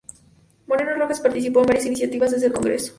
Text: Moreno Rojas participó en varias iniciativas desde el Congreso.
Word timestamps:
Moreno 0.65 0.95
Rojas 0.95 1.19
participó 1.19 1.59
en 1.61 1.67
varias 1.67 1.85
iniciativas 1.85 2.31
desde 2.31 2.47
el 2.47 2.53
Congreso. 2.53 2.89